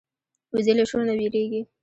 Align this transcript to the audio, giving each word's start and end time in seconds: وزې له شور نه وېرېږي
وزې 0.53 0.73
له 0.77 0.83
شور 0.89 1.01
نه 1.07 1.13
وېرېږي 1.19 1.61